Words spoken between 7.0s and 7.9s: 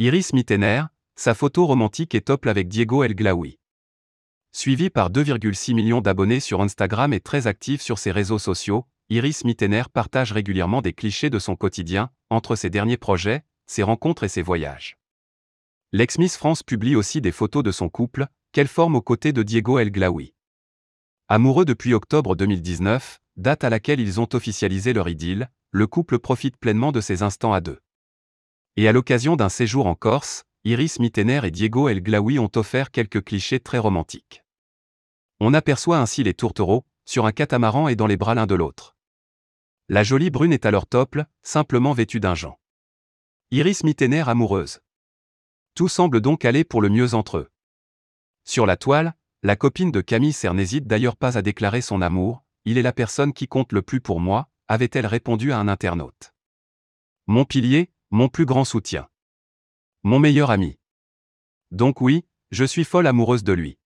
et très active